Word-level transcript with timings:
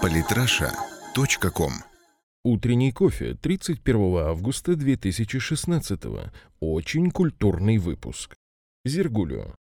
Политраша.ком 0.00 1.72
Утренний 2.44 2.92
кофе 2.92 3.34
31 3.34 4.16
августа 4.16 4.74
2016. 4.74 6.00
Очень 6.60 7.10
культурный 7.10 7.78
выпуск. 7.78 8.34
Зергулио. 8.84 9.54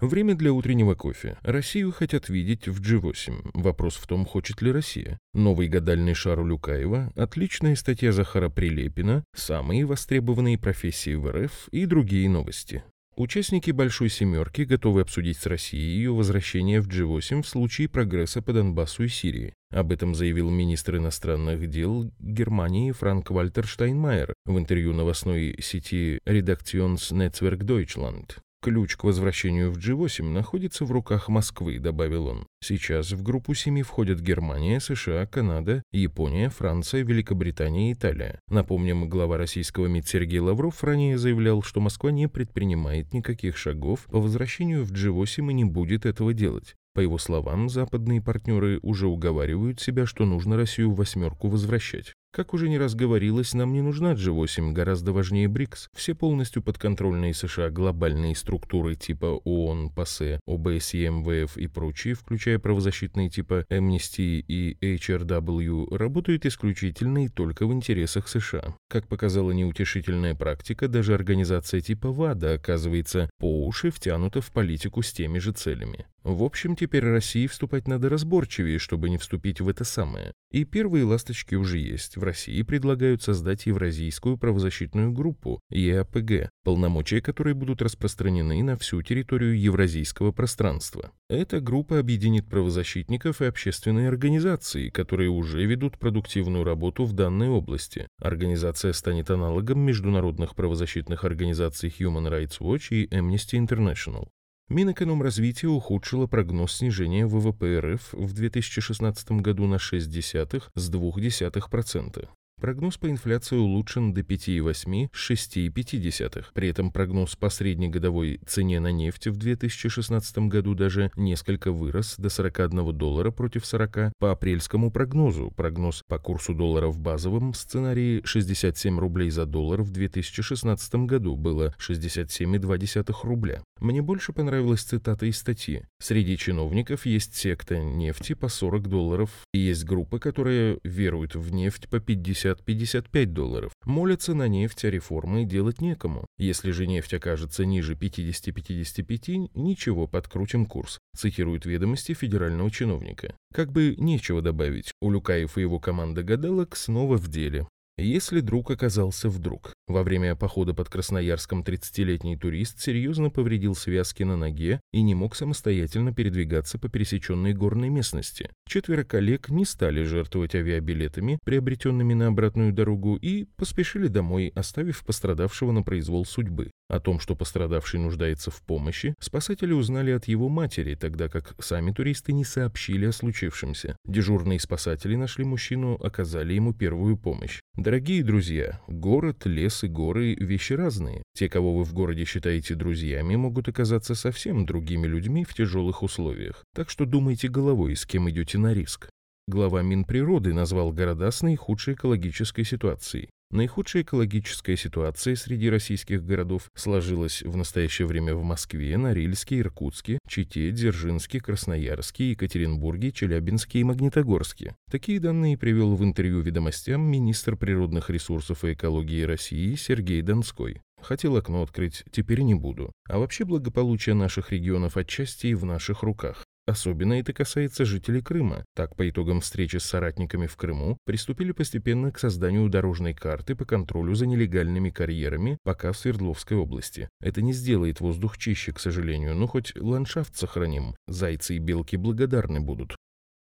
Время 0.00 0.34
для 0.34 0.52
утреннего 0.52 0.94
кофе. 0.94 1.38
Россию 1.42 1.92
хотят 1.92 2.28
видеть 2.28 2.68
в 2.68 2.80
G8. 2.80 3.50
Вопрос 3.54 3.96
в 3.96 4.06
том, 4.06 4.24
хочет 4.24 4.62
ли 4.62 4.70
Россия. 4.72 5.18
Новый 5.34 5.68
гадальный 5.68 6.14
шар 6.14 6.44
Люкаева, 6.44 7.12
отличная 7.16 7.76
статья 7.76 8.12
Захара 8.12 8.48
Прилепина, 8.48 9.24
самые 9.34 9.84
востребованные 9.86 10.58
профессии 10.58 11.14
в 11.14 11.30
РФ 11.30 11.68
и 11.70 11.86
другие 11.86 12.28
новости. 12.28 12.84
Участники 13.18 13.70
«Большой 13.70 14.10
семерки» 14.10 14.62
готовы 14.62 15.00
обсудить 15.00 15.38
с 15.38 15.46
Россией 15.46 15.96
ее 15.96 16.12
возвращение 16.12 16.82
в 16.82 16.88
G8 16.88 17.40
в 17.40 17.48
случае 17.48 17.88
прогресса 17.88 18.42
по 18.42 18.52
Донбассу 18.52 19.04
и 19.04 19.08
Сирии. 19.08 19.54
Об 19.70 19.90
этом 19.90 20.14
заявил 20.14 20.50
министр 20.50 20.98
иностранных 20.98 21.66
дел 21.66 22.12
Германии 22.18 22.92
Франк 22.92 23.30
Вальтер 23.30 23.66
Штайнмайер 23.66 24.34
в 24.44 24.58
интервью 24.58 24.92
новостной 24.92 25.56
сети 25.62 26.18
Redaktions 26.26 27.10
Netzwerk 27.10 27.60
Deutschland. 27.60 28.36
Ключ 28.66 28.96
к 28.96 29.04
возвращению 29.04 29.70
в 29.70 29.78
G8 29.78 30.24
находится 30.24 30.84
в 30.84 30.90
руках 30.90 31.28
Москвы, 31.28 31.78
добавил 31.78 32.26
он. 32.26 32.48
Сейчас 32.60 33.12
в 33.12 33.22
группу 33.22 33.54
семи 33.54 33.84
входят 33.84 34.18
Германия, 34.18 34.80
США, 34.80 35.24
Канада, 35.26 35.84
Япония, 35.92 36.50
Франция, 36.50 37.04
Великобритания 37.04 37.90
и 37.90 37.92
Италия. 37.92 38.40
Напомним, 38.48 39.08
глава 39.08 39.38
российского 39.38 39.86
МИД 39.86 40.08
Сергей 40.08 40.40
Лавров 40.40 40.82
ранее 40.82 41.16
заявлял, 41.16 41.62
что 41.62 41.80
Москва 41.80 42.10
не 42.10 42.26
предпринимает 42.26 43.12
никаких 43.12 43.56
шагов 43.56 44.06
по 44.06 44.18
возвращению 44.18 44.84
в 44.84 44.90
G8 44.90 45.48
и 45.48 45.54
не 45.54 45.64
будет 45.64 46.04
этого 46.04 46.34
делать. 46.34 46.74
По 46.96 47.00
его 47.00 47.18
словам, 47.18 47.68
западные 47.68 48.22
партнеры 48.22 48.80
уже 48.82 49.06
уговаривают 49.06 49.80
себя, 49.80 50.06
что 50.06 50.24
нужно 50.24 50.56
Россию 50.56 50.90
в 50.90 50.96
восьмерку 50.96 51.48
возвращать. 51.48 52.14
Как 52.36 52.52
уже 52.52 52.68
не 52.68 52.76
раз 52.76 52.94
говорилось, 52.94 53.54
нам 53.54 53.72
не 53.72 53.80
нужна 53.80 54.12
G8, 54.12 54.72
гораздо 54.72 55.14
важнее 55.14 55.48
БРИКС. 55.48 55.88
Все 55.94 56.14
полностью 56.14 56.62
подконтрольные 56.62 57.32
США 57.32 57.70
глобальные 57.70 58.36
структуры 58.36 58.94
типа 58.94 59.40
ООН, 59.44 59.88
ПАСЕ, 59.88 60.40
ОБСЕ, 60.46 61.08
МВФ 61.08 61.56
и 61.56 61.66
прочие, 61.66 62.12
включая 62.12 62.58
правозащитные 62.58 63.30
типа 63.30 63.64
Amnesty 63.70 64.44
и 64.46 64.76
HRW, 64.82 65.96
работают 65.96 66.44
исключительно 66.44 67.24
и 67.24 67.28
только 67.30 67.66
в 67.66 67.72
интересах 67.72 68.28
США. 68.28 68.76
Как 68.90 69.08
показала 69.08 69.52
неутешительная 69.52 70.34
практика, 70.34 70.88
даже 70.88 71.14
организация 71.14 71.80
типа 71.80 72.12
ВАДА 72.12 72.52
оказывается 72.52 73.30
по 73.38 73.64
уши 73.66 73.90
втянута 73.90 74.42
в 74.42 74.52
политику 74.52 75.00
с 75.00 75.10
теми 75.10 75.38
же 75.38 75.52
целями. 75.52 76.04
В 76.26 76.42
общем, 76.42 76.74
теперь 76.74 77.04
России 77.04 77.46
вступать 77.46 77.86
надо 77.86 78.08
разборчивее, 78.08 78.80
чтобы 78.80 79.08
не 79.10 79.16
вступить 79.16 79.60
в 79.60 79.68
это 79.68 79.84
самое. 79.84 80.32
И 80.50 80.64
первые 80.64 81.04
ласточки 81.04 81.54
уже 81.54 81.78
есть. 81.78 82.16
В 82.16 82.24
России 82.24 82.60
предлагают 82.62 83.22
создать 83.22 83.66
Евразийскую 83.66 84.36
правозащитную 84.36 85.12
группу, 85.12 85.60
ЕАПГ, 85.70 86.50
полномочия 86.64 87.20
которой 87.20 87.54
будут 87.54 87.80
распространены 87.80 88.60
на 88.64 88.76
всю 88.76 89.02
территорию 89.02 89.56
евразийского 89.56 90.32
пространства. 90.32 91.12
Эта 91.28 91.60
группа 91.60 92.00
объединит 92.00 92.48
правозащитников 92.48 93.40
и 93.40 93.44
общественные 93.44 94.08
организации, 94.08 94.88
которые 94.88 95.30
уже 95.30 95.64
ведут 95.64 95.96
продуктивную 95.96 96.64
работу 96.64 97.04
в 97.04 97.12
данной 97.12 97.50
области. 97.50 98.08
Организация 98.20 98.92
станет 98.94 99.30
аналогом 99.30 99.78
международных 99.78 100.56
правозащитных 100.56 101.22
организаций 101.22 101.94
Human 102.00 102.28
Rights 102.28 102.58
Watch 102.58 102.88
и 102.90 103.06
Amnesty 103.14 103.64
International. 103.64 104.26
Минэкономразвитие 104.68 105.70
ухудшило 105.70 106.26
прогноз 106.26 106.72
снижения 106.72 107.24
ВВП 107.24 107.78
РФ 107.78 108.12
в 108.14 108.32
2016 108.32 109.30
году 109.40 109.66
на 109.66 109.76
0,6 109.76 110.62
с 110.74 110.90
0,2%. 110.90 112.28
Прогноз 112.58 112.96
по 112.96 113.10
инфляции 113.10 113.56
улучшен 113.56 114.14
до 114.14 114.22
5,8 114.22 115.10
с 115.12 115.30
6,5. 115.30 116.46
При 116.54 116.68
этом 116.68 116.90
прогноз 116.90 117.36
по 117.36 117.50
среднегодовой 117.50 118.40
цене 118.46 118.80
на 118.80 118.90
нефть 118.90 119.26
в 119.26 119.36
2016 119.36 120.38
году 120.48 120.74
даже 120.74 121.12
несколько 121.16 121.70
вырос 121.70 122.14
до 122.16 122.30
41 122.30 122.96
доллара 122.96 123.30
против 123.30 123.66
40 123.66 124.14
по 124.18 124.32
апрельскому 124.32 124.90
прогнозу. 124.90 125.52
Прогноз 125.54 126.02
по 126.08 126.18
курсу 126.18 126.54
доллара 126.54 126.88
в 126.88 126.98
базовом 126.98 127.52
сценарии 127.52 128.22
67 128.24 128.98
рублей 128.98 129.28
за 129.28 129.44
доллар 129.44 129.82
в 129.82 129.90
2016 129.90 130.94
году 131.06 131.36
было 131.36 131.74
67,2 131.78 133.14
рубля. 133.22 133.62
Мне 133.80 134.02
больше 134.02 134.32
понравилась 134.32 134.82
цитата 134.82 135.26
из 135.26 135.38
статьи. 135.38 135.82
Среди 136.00 136.36
чиновников 136.36 137.06
есть 137.06 137.34
секта 137.34 137.78
нефти 137.78 138.34
по 138.34 138.48
40 138.48 138.88
долларов 138.88 139.30
и 139.52 139.58
есть 139.58 139.84
группа, 139.84 140.18
которая 140.18 140.78
верует 140.84 141.34
в 141.34 141.52
нефть 141.52 141.88
по 141.88 142.00
50 142.00 142.56
50-55 142.66 143.26
долларов. 143.26 143.72
Молятся 143.84 144.34
на 144.34 144.48
нефть, 144.48 144.84
а 144.84 144.90
реформы 144.90 145.44
делать 145.44 145.80
некому. 145.80 146.26
Если 146.38 146.70
же 146.70 146.86
нефть 146.86 147.14
окажется 147.14 147.64
ниже 147.64 147.94
50-55, 147.94 149.50
ничего, 149.54 150.06
подкрутим 150.06 150.66
курс, 150.66 150.98
цитирует 151.16 151.66
ведомости 151.66 152.14
федерального 152.14 152.70
чиновника. 152.70 153.36
Как 153.52 153.72
бы 153.72 153.94
нечего 153.98 154.42
добавить, 154.42 154.92
у 155.00 155.10
Люкаев 155.10 155.58
и 155.58 155.62
его 155.62 155.78
команда 155.78 156.22
гадалок 156.22 156.76
снова 156.76 157.16
в 157.16 157.28
деле. 157.28 157.66
Если 157.98 158.40
друг 158.40 158.70
оказался 158.70 159.30
вдруг. 159.30 159.72
Во 159.88 160.02
время 160.02 160.36
похода 160.36 160.74
под 160.74 160.90
Красноярском 160.90 161.62
30-летний 161.62 162.36
турист 162.36 162.78
серьезно 162.78 163.30
повредил 163.30 163.74
связки 163.74 164.22
на 164.22 164.36
ноге 164.36 164.82
и 164.92 165.00
не 165.00 165.14
мог 165.14 165.34
самостоятельно 165.34 166.12
передвигаться 166.12 166.78
по 166.78 166.90
пересеченной 166.90 167.54
горной 167.54 167.88
местности. 167.88 168.50
Четверо 168.68 169.02
коллег 169.02 169.48
не 169.48 169.64
стали 169.64 170.02
жертвовать 170.02 170.54
авиабилетами, 170.54 171.38
приобретенными 171.42 172.12
на 172.12 172.26
обратную 172.26 172.70
дорогу, 172.70 173.16
и 173.16 173.44
поспешили 173.56 174.08
домой, 174.08 174.52
оставив 174.54 175.02
пострадавшего 175.02 175.72
на 175.72 175.82
произвол 175.82 176.26
судьбы. 176.26 176.72
О 176.88 177.00
том, 177.00 177.18
что 177.18 177.34
пострадавший 177.34 177.98
нуждается 177.98 178.50
в 178.50 178.60
помощи, 178.62 179.14
спасатели 179.18 179.72
узнали 179.72 180.10
от 180.10 180.28
его 180.28 180.48
матери, 180.48 180.96
тогда 180.96 181.28
как 181.28 181.54
сами 181.60 181.92
туристы 181.92 182.32
не 182.32 182.44
сообщили 182.44 183.06
о 183.06 183.12
случившемся. 183.12 183.96
Дежурные 184.04 184.60
спасатели 184.60 185.16
нашли 185.16 185.44
мужчину, 185.44 185.94
оказали 185.94 186.52
ему 186.52 186.74
первую 186.74 187.16
помощь. 187.16 187.60
Дорогие 187.86 188.24
друзья, 188.24 188.80
город, 188.88 189.46
лес 189.46 189.84
и 189.84 189.86
горы– 189.86 190.34
вещи 190.40 190.72
разные. 190.72 191.22
Те, 191.34 191.48
кого 191.48 191.72
вы 191.72 191.84
в 191.84 191.94
городе 191.94 192.24
считаете 192.24 192.74
друзьями, 192.74 193.36
могут 193.36 193.68
оказаться 193.68 194.16
совсем 194.16 194.66
другими 194.66 195.06
людьми 195.06 195.44
в 195.44 195.54
тяжелых 195.54 196.02
условиях. 196.02 196.64
Так 196.74 196.90
что 196.90 197.04
думайте 197.06 197.46
головой, 197.46 197.94
с 197.94 198.04
кем 198.04 198.28
идете 198.28 198.58
на 198.58 198.74
риск. 198.74 199.08
Глава 199.46 199.82
Минприроды 199.82 200.52
назвал 200.52 200.90
города 200.90 201.30
с 201.30 201.42
наихудшей 201.42 201.94
экологической 201.94 202.64
ситуацией. 202.64 203.28
Наихудшая 203.52 204.02
экологическая 204.02 204.76
ситуация 204.76 205.36
среди 205.36 205.70
российских 205.70 206.24
городов 206.24 206.68
сложилась 206.74 207.42
в 207.42 207.56
настоящее 207.56 208.08
время 208.08 208.34
в 208.34 208.42
Москве, 208.42 208.96
Норильске, 208.98 209.60
Иркутске, 209.60 210.18
Чите, 210.28 210.72
Дзержинске, 210.72 211.40
Красноярске, 211.40 212.30
Екатеринбурге, 212.30 213.12
Челябинске 213.12 213.80
и 213.80 213.84
Магнитогорске. 213.84 214.74
Такие 214.90 215.20
данные 215.20 215.56
привел 215.56 215.94
в 215.94 216.02
интервью 216.02 216.40
«Ведомостям» 216.40 217.02
министр 217.02 217.56
природных 217.56 218.10
ресурсов 218.10 218.64
и 218.64 218.72
экологии 218.72 219.22
России 219.22 219.76
Сергей 219.76 220.22
Донской. 220.22 220.80
Хотел 221.00 221.36
окно 221.36 221.62
открыть, 221.62 222.04
теперь 222.10 222.40
не 222.40 222.56
буду. 222.56 222.90
А 223.08 223.18
вообще 223.18 223.44
благополучие 223.44 224.16
наших 224.16 224.50
регионов 224.50 224.96
отчасти 224.96 225.48
и 225.48 225.54
в 225.54 225.64
наших 225.64 226.02
руках. 226.02 226.44
Особенно 226.66 227.14
это 227.14 227.32
касается 227.32 227.84
жителей 227.84 228.22
Крыма. 228.22 228.64
Так, 228.74 228.96
по 228.96 229.08
итогам 229.08 229.40
встречи 229.40 229.76
с 229.76 229.84
соратниками 229.84 230.48
в 230.48 230.56
Крыму, 230.56 230.98
приступили 231.04 231.52
постепенно 231.52 232.10
к 232.10 232.18
созданию 232.18 232.68
дорожной 232.68 233.14
карты 233.14 233.54
по 233.54 233.64
контролю 233.64 234.14
за 234.14 234.26
нелегальными 234.26 234.90
карьерами 234.90 235.58
пока 235.62 235.92
в 235.92 235.98
Свердловской 235.98 236.56
области. 236.56 237.08
Это 237.20 237.40
не 237.40 237.52
сделает 237.52 238.00
воздух 238.00 238.36
чище, 238.36 238.72
к 238.72 238.80
сожалению, 238.80 239.36
но 239.36 239.46
хоть 239.46 239.76
ландшафт 239.76 240.36
сохраним. 240.36 240.96
Зайцы 241.06 241.54
и 241.54 241.58
белки 241.58 241.96
благодарны 241.96 242.60
будут. 242.60 242.96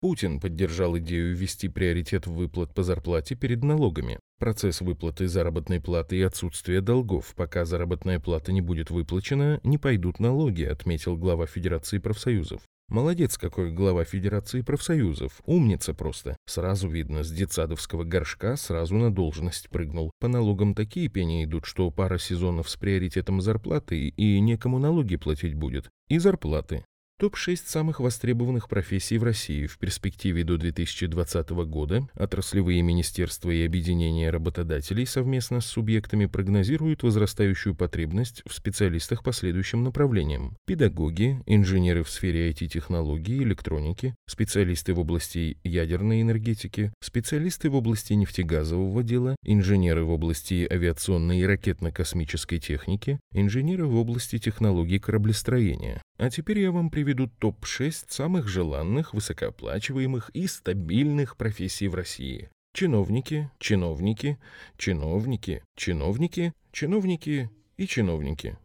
Путин 0.01 0.41
поддержал 0.41 0.97
идею 0.97 1.33
ввести 1.33 1.69
приоритет 1.69 2.27
выплат 2.27 2.73
по 2.73 2.83
зарплате 2.83 3.35
перед 3.35 3.63
налогами. 3.63 4.19
Процесс 4.37 4.81
выплаты 4.81 5.29
заработной 5.29 5.79
платы 5.79 6.17
и 6.17 6.21
отсутствие 6.23 6.81
долгов. 6.81 7.33
Пока 7.37 7.63
заработная 7.63 8.19
плата 8.19 8.51
не 8.51 8.59
будет 8.59 8.89
выплачена, 8.89 9.61
не 9.63 9.77
пойдут 9.77 10.19
налоги, 10.19 10.63
отметил 10.63 11.15
глава 11.15 11.45
Федерации 11.45 11.99
профсоюзов. 11.99 12.63
Молодец 12.93 13.39
какой 13.39 13.71
глава 13.71 14.03
Федерации 14.03 14.61
профсоюзов. 14.61 15.41
Умница 15.47 15.95
просто. 15.95 16.37
Сразу 16.45 16.87
видно, 16.87 17.23
с 17.23 17.31
детсадовского 17.31 18.03
горшка 18.03 18.55
сразу 18.55 18.93
на 18.93 19.11
должность 19.11 19.67
прыгнул. 19.71 20.11
По 20.19 20.27
налогам 20.27 20.75
такие 20.75 21.07
пени 21.07 21.43
идут, 21.43 21.65
что 21.65 21.89
пара 21.89 22.19
сезонов 22.19 22.69
с 22.69 22.77
приоритетом 22.77 23.41
зарплаты 23.41 24.09
и 24.09 24.39
некому 24.39 24.77
налоги 24.77 25.15
платить 25.15 25.55
будет. 25.55 25.89
И 26.07 26.19
зарплаты. 26.19 26.85
Топ-6 27.23 27.61
самых 27.67 28.01
востребованных 28.01 28.67
профессий 28.67 29.17
в 29.17 29.23
России 29.23 29.65
в 29.65 29.77
перспективе 29.77 30.43
до 30.43 30.57
2020 30.57 31.51
года 31.51 32.05
отраслевые 32.15 32.81
министерства 32.81 33.49
и 33.49 33.65
объединения 33.65 34.29
работодателей 34.29 35.05
совместно 35.05 35.61
с 35.61 35.65
субъектами 35.67 36.25
прогнозируют 36.25 37.01
возрастающую 37.01 37.75
потребность 37.75 38.43
в 38.45 38.53
специалистах 38.53 39.23
по 39.23 39.31
следующим 39.31 39.85
направлениям. 39.85 40.57
Педагоги, 40.65 41.41
инженеры 41.45 42.03
в 42.03 42.09
сфере 42.09 42.49
IT-технологий, 42.49 43.41
электроники, 43.41 44.15
специалисты 44.27 44.93
в 44.93 44.99
области 44.99 45.57
ядерной 45.63 46.23
энергетики, 46.23 46.91
специалисты 46.99 47.69
в 47.69 47.75
области 47.75 48.11
нефтегазового 48.11 49.01
дела, 49.01 49.37
инженеры 49.45 50.03
в 50.03 50.09
области 50.09 50.67
авиационной 50.69 51.39
и 51.39 51.45
ракетно-космической 51.45 52.59
техники, 52.59 53.17
инженеры 53.31 53.85
в 53.85 53.95
области 53.95 54.39
технологий 54.39 54.99
кораблестроения. 54.99 56.01
А 56.23 56.29
теперь 56.29 56.59
я 56.59 56.71
вам 56.71 56.89
приведу 56.89 57.27
топ-6 57.27 58.05
самых 58.07 58.47
желанных, 58.47 59.13
высокооплачиваемых 59.13 60.29
и 60.29 60.47
стабильных 60.47 61.35
профессий 61.35 61.89
в 61.89 61.95
России. 61.95 62.49
Чиновники, 62.73 63.51
чиновники, 63.59 64.39
чиновники, 64.77 65.65
чиновники, 65.75 66.53
чиновники 66.71 67.51
и 67.75 67.87
чиновники. 67.87 68.57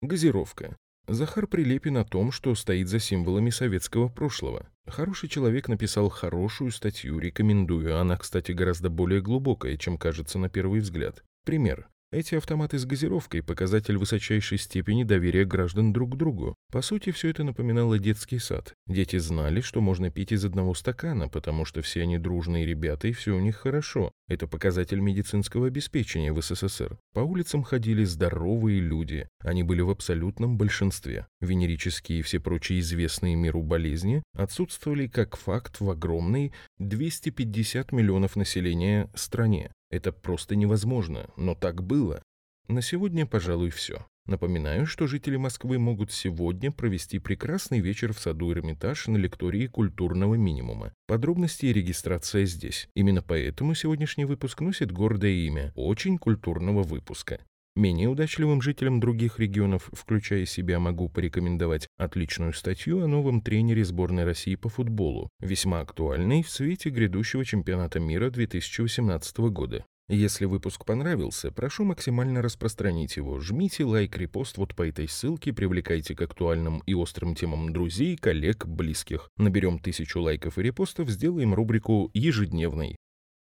Газировка. 0.00 0.74
Захар 1.06 1.46
Прилепин 1.46 1.98
о 1.98 2.06
том, 2.06 2.32
что 2.32 2.54
стоит 2.54 2.88
за 2.88 2.98
символами 2.98 3.50
советского 3.50 4.08
прошлого. 4.08 4.66
Хороший 4.86 5.28
человек 5.28 5.68
написал 5.68 6.08
хорошую 6.08 6.70
статью, 6.70 7.18
рекомендую. 7.18 8.00
Она, 8.00 8.16
кстати, 8.16 8.52
гораздо 8.52 8.88
более 8.88 9.20
глубокая, 9.20 9.76
чем 9.76 9.98
кажется 9.98 10.38
на 10.38 10.48
первый 10.48 10.80
взгляд. 10.80 11.22
Пример. 11.44 11.90
Эти 12.12 12.34
автоматы 12.34 12.78
с 12.78 12.84
газировкой– 12.84 13.42
показатель 13.42 13.96
высочайшей 13.96 14.58
степени 14.58 15.02
доверия 15.02 15.46
граждан 15.46 15.94
друг 15.94 16.12
к 16.12 16.16
другу. 16.16 16.54
По 16.70 16.82
сути, 16.82 17.10
все 17.10 17.30
это 17.30 17.42
напоминало 17.42 17.98
детский 17.98 18.38
сад. 18.38 18.74
Дети 18.86 19.16
знали, 19.16 19.62
что 19.62 19.80
можно 19.80 20.10
пить 20.10 20.30
из 20.30 20.44
одного 20.44 20.74
стакана, 20.74 21.30
потому 21.30 21.64
что 21.64 21.80
все 21.80 22.02
они 22.02 22.18
дружные 22.18 22.66
ребята 22.66 23.08
и 23.08 23.12
все 23.12 23.34
у 23.34 23.40
них 23.40 23.56
хорошо. 23.56 24.12
Это 24.28 24.46
показатель 24.46 25.00
медицинского 25.00 25.68
обеспечения 25.68 26.34
в 26.34 26.42
СССР. 26.42 26.98
По 27.14 27.20
улицам 27.20 27.62
ходили 27.62 28.04
здоровые 28.04 28.80
люди. 28.80 29.26
Они 29.40 29.62
были 29.62 29.80
в 29.80 29.88
абсолютном 29.88 30.58
большинстве. 30.58 31.26
Венерические 31.40 32.18
и 32.18 32.22
все 32.22 32.40
прочие 32.40 32.80
известные 32.80 33.36
миру 33.36 33.62
болезни 33.62 34.22
отсутствовали 34.34 35.06
как 35.06 35.38
факт 35.38 35.80
в 35.80 35.88
огромной 35.88 36.52
250 36.78 37.90
миллионов 37.90 38.36
населения 38.36 39.08
стране. 39.14 39.70
Это 39.92 40.10
просто 40.10 40.56
невозможно, 40.56 41.28
но 41.36 41.54
так 41.54 41.84
было. 41.84 42.22
На 42.66 42.80
сегодня, 42.80 43.26
пожалуй, 43.26 43.68
все. 43.68 44.06
Напоминаю, 44.24 44.86
что 44.86 45.06
жители 45.06 45.36
Москвы 45.36 45.78
могут 45.78 46.12
сегодня 46.12 46.72
провести 46.72 47.18
прекрасный 47.18 47.80
вечер 47.80 48.14
в 48.14 48.18
саду 48.18 48.52
Эрмитаж 48.52 49.08
на 49.08 49.18
лектории 49.18 49.66
культурного 49.66 50.36
минимума. 50.36 50.94
Подробности 51.06 51.66
и 51.66 51.72
регистрация 51.74 52.46
здесь. 52.46 52.88
Именно 52.94 53.20
поэтому 53.20 53.74
сегодняшний 53.74 54.24
выпуск 54.24 54.62
носит 54.62 54.92
гордое 54.92 55.32
имя– 55.32 55.72
очень 55.76 56.16
культурного 56.16 56.82
выпуска. 56.82 57.40
Менее 57.74 58.08
удачливым 58.08 58.60
жителям 58.60 59.00
других 59.00 59.38
регионов, 59.38 59.88
включая 59.94 60.44
себя, 60.44 60.78
могу 60.78 61.08
порекомендовать 61.08 61.88
отличную 61.96 62.52
статью 62.52 63.02
о 63.02 63.06
новом 63.06 63.40
тренере 63.40 63.82
сборной 63.82 64.24
России 64.24 64.56
по 64.56 64.68
футболу, 64.68 65.30
весьма 65.40 65.80
актуальной 65.80 66.42
в 66.42 66.50
свете 66.50 66.90
грядущего 66.90 67.46
чемпионата 67.46 67.98
мира 67.98 68.28
2018 68.28 69.38
года. 69.50 69.86
Если 70.08 70.44
выпуск 70.44 70.84
понравился, 70.84 71.50
прошу 71.50 71.84
максимально 71.84 72.42
распространить 72.42 73.16
его. 73.16 73.40
Жмите 73.40 73.84
лайк, 73.84 74.18
репост 74.18 74.58
вот 74.58 74.74
по 74.74 74.86
этой 74.86 75.08
ссылке, 75.08 75.54
привлекайте 75.54 76.14
к 76.14 76.20
актуальным 76.20 76.82
и 76.84 76.92
острым 76.92 77.34
темам 77.34 77.72
друзей, 77.72 78.18
коллег, 78.18 78.66
близких. 78.66 79.30
Наберем 79.38 79.78
тысячу 79.78 80.20
лайков 80.20 80.58
и 80.58 80.62
репостов, 80.62 81.08
сделаем 81.08 81.54
рубрику 81.54 82.10
«Ежедневный». 82.12 82.96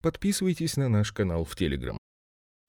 Подписывайтесь 0.01 0.75
на 0.75 0.89
наш 0.89 1.13
канал 1.13 1.45
в 1.45 1.55
Телеграм. 1.55 1.97